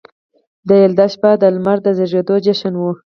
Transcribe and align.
د 0.67 0.69
یلدا 0.81 1.05
شپه 1.13 1.31
د 1.41 1.43
لمر 1.55 1.77
د 1.85 1.87
زیږیدو 1.97 2.35
جشن 2.45 2.73
و 2.77 2.83